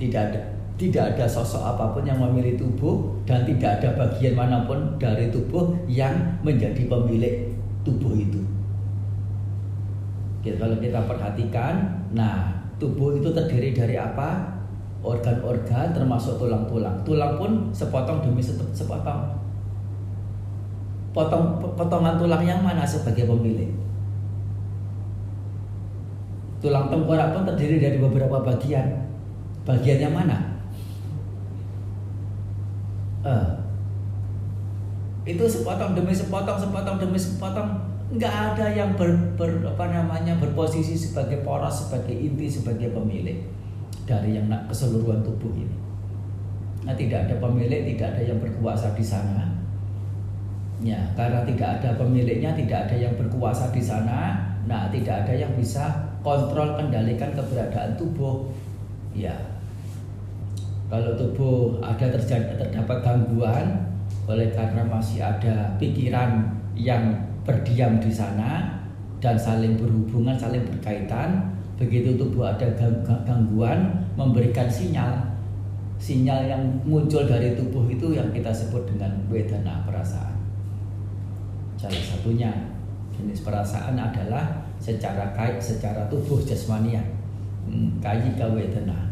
tidak 0.00 0.32
ada 0.32 0.40
tidak 0.80 1.12
ada 1.12 1.28
sosok 1.28 1.76
apa 1.76 1.92
pun 1.92 2.08
yang 2.08 2.16
memilih 2.16 2.56
tubuh 2.56 3.12
dan 3.28 3.44
tidak 3.44 3.82
ada 3.82 3.98
bagian 4.00 4.32
mana 4.32 4.64
pun 4.64 4.96
dari 4.96 5.28
tubuh 5.28 5.76
yang 5.84 6.40
menjadi 6.40 6.88
pemilik 6.88 7.52
tubuh 7.84 8.16
itu. 8.16 8.40
Jadi 10.40 10.56
kalau 10.56 10.80
kita 10.80 11.04
perhatikan, 11.04 11.74
nah 12.16 12.64
tubuh 12.80 13.20
itu 13.20 13.28
terdiri 13.28 13.76
dari 13.76 14.00
apa? 14.00 14.57
Organ-organ 14.98 15.94
termasuk 15.94 16.42
tulang-tulang. 16.42 17.06
Tulang 17.06 17.38
pun 17.38 17.50
sepotong 17.70 18.22
demi 18.26 18.42
sepotong. 18.42 19.38
Potong 21.14 21.62
potongan 21.78 22.18
tulang 22.18 22.42
yang 22.42 22.60
mana 22.60 22.82
sebagai 22.82 23.30
pemilik? 23.30 23.70
Tulang 26.58 26.90
tengkorak 26.90 27.32
pun 27.32 27.46
terdiri 27.46 27.78
dari 27.78 27.98
beberapa 28.02 28.42
bagian 28.42 29.08
Bagian 29.68 30.00
yang 30.00 30.14
mana? 30.16 30.56
Uh, 33.20 33.60
itu 35.28 35.44
sepotong 35.44 35.92
demi 35.92 36.16
sepotong, 36.16 36.56
sepotong 36.56 36.96
demi 36.96 37.20
sepotong, 37.20 37.76
nggak 38.16 38.32
ada 38.32 38.72
yang 38.72 38.96
ber, 38.96 39.12
ber 39.36 39.60
apa 39.68 39.92
namanya 39.92 40.40
berposisi 40.40 40.96
sebagai 40.96 41.44
poros, 41.44 41.84
sebagai 41.84 42.16
inti, 42.16 42.48
sebagai 42.48 42.96
pemilik 42.96 43.44
dari 44.08 44.40
yang 44.40 44.48
keseluruhan 44.64 45.20
tubuh 45.20 45.52
ini. 45.52 45.76
Nah, 46.88 46.96
tidak 46.96 47.28
ada 47.28 47.36
pemilik, 47.36 47.84
tidak 47.92 48.16
ada 48.16 48.22
yang 48.32 48.40
berkuasa 48.40 48.96
di 48.96 49.04
sana. 49.04 49.44
Ya, 50.80 50.96
karena 51.12 51.44
tidak 51.44 51.68
ada 51.76 52.00
pemiliknya, 52.00 52.56
tidak 52.56 52.88
ada 52.88 52.96
yang 52.96 53.12
berkuasa 53.20 53.68
di 53.68 53.84
sana. 53.84 54.40
Nah, 54.64 54.88
tidak 54.88 55.28
ada 55.28 55.34
yang 55.36 55.52
bisa 55.52 56.08
kontrol 56.24 56.80
kendalikan 56.80 57.36
keberadaan 57.36 57.92
tubuh. 58.00 58.48
Ya. 59.12 59.36
Kalau 60.88 61.12
tubuh 61.20 61.84
ada 61.84 62.08
terjadi 62.08 62.56
terdapat 62.56 63.04
gangguan 63.04 63.92
oleh 64.24 64.48
karena 64.56 64.80
masih 64.88 65.20
ada 65.20 65.76
pikiran 65.76 66.48
yang 66.72 67.12
berdiam 67.44 68.00
di 68.00 68.08
sana 68.08 68.80
dan 69.20 69.36
saling 69.36 69.76
berhubungan, 69.76 70.38
saling 70.38 70.64
berkaitan, 70.64 71.57
begitu 71.78 72.18
tubuh 72.18 72.50
ada 72.50 72.66
gangguan 73.24 74.02
memberikan 74.18 74.66
sinyal 74.66 75.28
sinyal 75.98 76.46
yang 76.46 76.62
muncul 76.86 77.26
dari 77.26 77.58
tubuh 77.58 77.82
itu 77.90 78.14
yang 78.14 78.30
kita 78.30 78.54
sebut 78.54 78.86
dengan 78.86 79.18
wedana 79.26 79.82
perasaan. 79.82 80.38
Salah 81.74 82.02
satunya 82.02 82.50
jenis 83.14 83.42
perasaan 83.42 83.98
adalah 83.98 84.62
secara 84.78 85.34
kait 85.34 85.58
secara 85.58 86.06
tubuh 86.06 86.38
jasmania, 86.46 87.02
hmm, 87.66 87.98
kayika 87.98 88.46
wedana. 88.54 89.10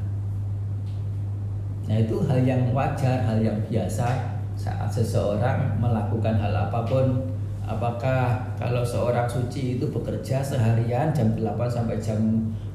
Nah 1.87 1.97
itu 1.99 2.23
hal 2.27 2.43
yang 2.43 2.71
wajar, 2.71 3.23
hal 3.23 3.39
yang 3.43 3.59
biasa 3.67 4.39
saat 4.55 4.91
seseorang 4.91 5.79
melakukan 5.83 6.39
hal 6.39 6.55
apa 6.55 6.87
pun 6.87 7.19
apakah 7.67 8.55
kalau 8.55 8.87
seorang 8.87 9.27
suci 9.27 9.77
itu 9.77 9.91
bekerja 9.91 10.39
seharian 10.39 11.11
jam 11.11 11.35
8 11.35 11.45
sampai 11.67 11.99
jam 11.99 12.19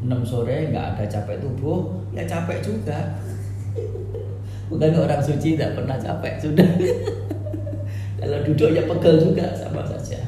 6 0.03 0.11
sore 0.27 0.69
nggak 0.69 0.99
ada 0.99 1.05
capek 1.07 1.39
tubuh 1.39 1.95
ya 2.11 2.27
capek 2.27 2.59
juga 2.59 3.15
Bukan 4.71 4.95
orang 4.95 5.19
suci 5.19 5.59
tidak 5.59 5.75
pernah 5.75 5.99
capek 5.99 6.39
sudah. 6.39 6.69
Kalau 8.23 8.37
duduk 8.47 8.71
ya 8.71 8.87
pegel 8.87 9.15
juga 9.19 9.51
sama 9.51 9.83
saja. 9.83 10.23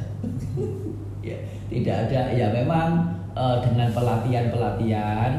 ya, 1.24 1.38
tidak 1.72 1.96
ada 2.08 2.28
ya 2.28 2.52
memang 2.52 3.08
uh, 3.32 3.64
dengan 3.64 3.88
pelatihan-pelatihan 3.96 5.32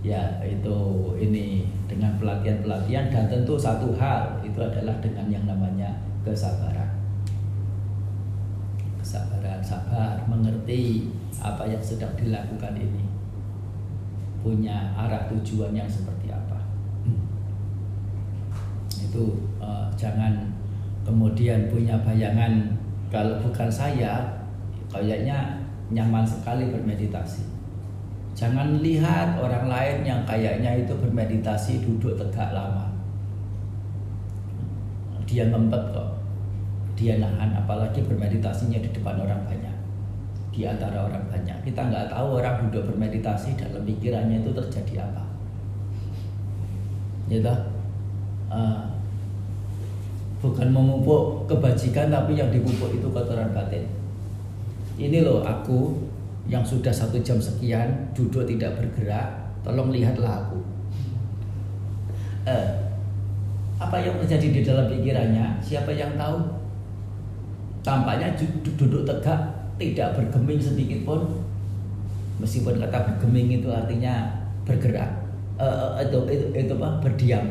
ya 0.00 0.40
itu 0.40 0.78
ini 1.20 1.68
dengan 1.84 2.16
pelatihan-pelatihan 2.16 3.12
dan 3.12 3.28
tentu 3.28 3.60
satu 3.60 3.92
hal 4.00 4.40
itu 4.40 4.56
adalah 4.56 4.96
dengan 5.04 5.28
yang 5.28 5.44
namanya 5.44 5.92
kesabaran. 6.24 6.85
Sabar, 9.66 10.22
mengerti 10.30 11.10
apa 11.42 11.66
yang 11.66 11.82
sedang 11.82 12.14
dilakukan 12.14 12.78
ini. 12.78 13.02
Punya 14.38 14.94
arah 14.94 15.26
tujuan 15.26 15.74
yang 15.74 15.90
seperti 15.90 16.30
apa. 16.30 16.62
Itu 18.94 19.42
uh, 19.58 19.90
jangan 19.98 20.54
kemudian 21.02 21.66
punya 21.66 21.98
bayangan 22.06 22.78
kalau 23.10 23.42
bukan 23.42 23.66
saya 23.66 24.38
kayaknya 24.86 25.58
nyaman 25.90 26.22
sekali 26.22 26.70
bermeditasi. 26.70 27.42
Jangan 28.38 28.78
lihat 28.84 29.40
orang 29.42 29.66
lain 29.66 30.06
yang 30.06 30.22
kayaknya 30.22 30.86
itu 30.86 30.94
bermeditasi 30.94 31.82
duduk 31.82 32.14
tegak 32.14 32.54
lama. 32.54 32.86
Dia 35.26 35.50
ngempet 35.50 35.90
kok 35.90 36.25
dia 36.96 37.20
nahan 37.20 37.52
apalagi 37.52 38.00
bermeditasinya 38.02 38.80
di 38.80 38.90
depan 38.90 39.20
orang 39.20 39.44
banyak 39.44 39.76
di 40.56 40.64
antara 40.64 41.04
orang 41.04 41.28
banyak. 41.28 41.68
Kita 41.68 41.92
nggak 41.92 42.08
tahu 42.08 42.40
orang 42.40 42.66
duduk 42.66 42.88
bermeditasi 42.88 43.60
dalam 43.60 43.84
pikirannya 43.84 44.40
itu 44.40 44.50
terjadi 44.56 45.04
apa. 45.04 45.24
Gitu 47.28 47.52
uh, 48.48 48.80
bukan 50.40 50.68
memupuk 50.72 51.44
kebajikan 51.44 52.08
tapi 52.08 52.40
yang 52.40 52.48
dipupuk 52.48 52.96
itu 52.96 53.08
kotoran 53.12 53.52
batin. 53.52 53.84
Ini 54.96 55.28
loh 55.28 55.44
aku 55.44 55.92
yang 56.48 56.64
sudah 56.64 56.94
satu 56.94 57.20
jam 57.20 57.36
sekian 57.36 58.08
duduk 58.16 58.48
tidak 58.48 58.80
bergerak 58.80 59.28
tolong 59.60 59.92
lihatlah 59.92 60.46
aku. 60.46 60.62
Eh, 62.46 62.68
apa 63.76 63.96
yang 64.00 64.16
terjadi 64.24 64.48
di 64.54 64.60
dalam 64.64 64.86
pikirannya? 64.88 65.60
Siapa 65.60 65.92
yang 65.92 66.16
tahu 66.16 66.38
tampaknya 67.86 68.34
duduk 68.74 69.06
tegak 69.06 69.38
tidak 69.78 70.18
bergeming 70.18 70.58
sedikit 70.58 71.06
pun. 71.06 71.22
Meskipun 72.42 72.82
kata 72.82 72.98
bergeming 73.06 73.62
itu 73.62 73.70
artinya 73.70 74.42
bergerak. 74.66 75.22
Uh, 75.56 75.96
itu, 76.02 76.18
itu 76.28 76.44
itu 76.52 76.74
apa? 76.76 77.00
Berdiam. 77.00 77.46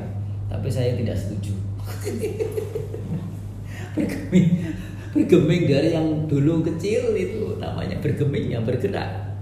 Tapi 0.51 0.67
saya 0.67 0.93
tidak 0.99 1.15
setuju. 1.17 1.55
Bergeming 3.95 4.75
bergeming 5.15 5.63
dari 5.63 5.95
yang 5.95 6.27
dulu 6.27 6.59
kecil 6.67 7.15
itu. 7.15 7.55
Namanya 7.57 7.95
bergeming 8.03 8.51
yang 8.51 8.67
bergerak. 8.67 9.39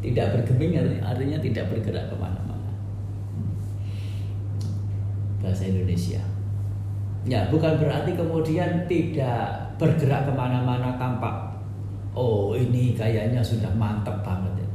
Tidak 0.00 0.26
bergeming 0.32 0.80
artinya 1.04 1.36
tidak 1.36 1.68
bergerak 1.68 2.08
ke 2.08 2.16
mana-mana. 2.16 2.72
Bahasa 5.44 5.68
Indonesia. 5.68 6.24
Ya 7.28 7.52
bukan 7.52 7.76
berarti 7.76 8.16
kemudian 8.16 8.88
tidak 8.88 9.65
bergerak 9.76 10.28
ke 10.28 10.32
mana-mana 10.32 10.96
tampak 10.96 11.56
oh 12.16 12.56
ini 12.56 12.96
kayaknya 12.96 13.44
sudah 13.44 13.70
mantap 13.76 14.24
banget 14.24 14.64
ya. 14.64 14.68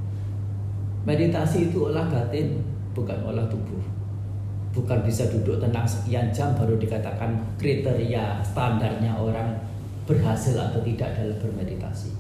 meditasi 1.06 1.74
itu 1.74 1.90
olah 1.90 2.06
batin 2.10 2.62
bukan 2.94 3.18
olah 3.26 3.46
tubuh 3.50 3.82
bukan 4.72 5.04
bisa 5.04 5.28
duduk 5.28 5.60
tenang 5.60 5.84
sekian 5.84 6.32
jam 6.32 6.56
baru 6.56 6.80
dikatakan 6.80 7.36
kriteria 7.60 8.40
standarnya 8.46 9.12
orang 9.20 9.52
berhasil 10.08 10.58
atau 10.58 10.82
tidak 10.82 11.14
dalam 11.14 11.38
bermeditasi. 11.40 12.12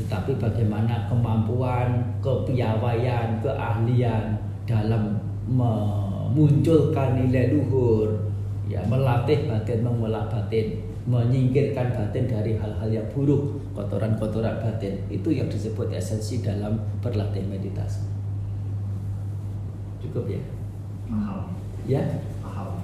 Tetapi 0.00 0.40
bagaimana 0.40 1.08
kemampuan, 1.12 2.00
kepiawaian, 2.24 3.40
keahlian 3.44 4.24
dalam 4.64 5.20
memunculkan 5.44 7.20
nilai 7.20 7.52
luhur, 7.52 8.32
ya 8.64 8.80
melatih 8.88 9.44
batin, 9.44 9.84
mengolah 9.84 10.24
batin, 10.32 10.80
menyingkirkan 11.08 11.96
batin 11.96 12.28
dari 12.28 12.56
hal-hal 12.60 12.88
yang 12.92 13.06
buruk, 13.12 13.56
kotoran-kotoran 13.72 14.60
batin. 14.60 15.00
Itu 15.08 15.32
yang 15.32 15.48
disebut 15.48 15.88
esensi 15.92 16.44
dalam 16.44 16.76
berlatih 17.00 17.44
meditasi. 17.48 18.04
Cukup 20.04 20.28
ya? 20.28 20.42
Mahal. 21.08 21.48
Ya? 21.88 22.02
Mahal. 22.44 22.76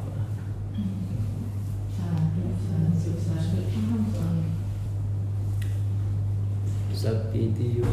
Sapitiyo 6.97 7.93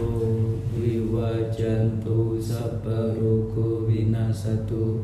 viwajantu 0.72 2.40
sabaruku 2.40 3.84
vinasatu 3.86 5.04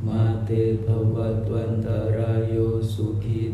Mate 0.00 0.80
bhavatwantarayo 0.80 2.80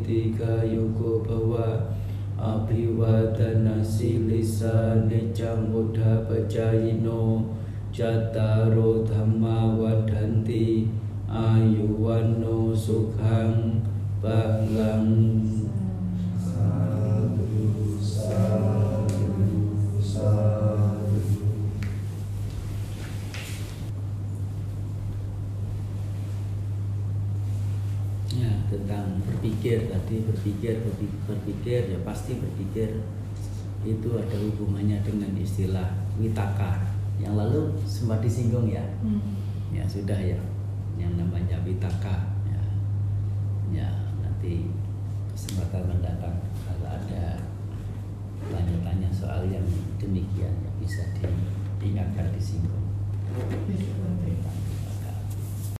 tiga 0.06 0.62
yugo 0.62 1.26
bhawa 1.26 1.90
Abhiwadana 2.38 3.82
silisa 3.82 4.94
necang 5.10 5.74
muda 5.74 6.22
pacayino 6.30 7.50
Jataro 7.90 9.02
dhamma 9.02 9.74
wadanti 9.74 10.86
ayuwano 11.26 12.70
sukhang 12.70 13.82
balang 14.22 15.42
sadu 15.42 15.55
berpikir 30.46 30.78
berpikir, 30.78 31.18
berpikir 31.26 31.80
ya 31.90 31.98
pasti 32.06 32.38
berpikir. 32.38 33.02
Itu 33.82 34.14
ada 34.14 34.38
hubungannya 34.38 35.02
dengan 35.02 35.34
istilah 35.34 35.90
witaka. 36.22 36.86
Yang 37.18 37.34
lalu 37.34 37.60
sempat 37.82 38.22
disinggung 38.22 38.70
ya? 38.70 38.82
Hmm. 39.02 39.18
ya 39.74 39.82
sudah 39.90 40.14
ya. 40.14 40.38
Yang 40.94 41.18
namanya 41.18 41.58
Bitaka 41.66 42.30
ya, 42.46 42.62
ya 43.74 43.88
nanti 44.22 44.70
kesempatan 45.34 45.90
mendatang 45.90 46.38
kalau 46.62 46.88
ada 46.94 47.42
tanya-tanya 48.46 49.10
soal 49.10 49.50
yang 49.50 49.66
demikian 49.98 50.54
ya 50.62 50.70
bisa 50.78 51.02
diingatkan 51.82 52.30
disinggung. 52.30 52.86